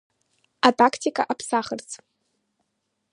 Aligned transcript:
Атактика 0.69 1.23
аԥсахырц. 1.31 1.89